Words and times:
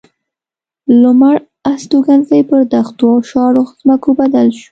لومړ 1.01 1.35
هستوګنځي 1.69 2.41
پر 2.49 2.61
دښتو 2.73 3.05
او 3.13 3.19
شاړو 3.29 3.63
ځمکو 3.79 4.09
بدل 4.19 4.47
شول. 4.55 4.59